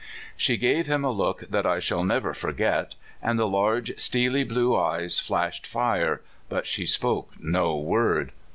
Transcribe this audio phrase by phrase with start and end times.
[0.35, 4.75] She gave him a look that I shall never forget, and the large steely blue
[4.75, 8.31] eyes flashed fire, but she spoke no word.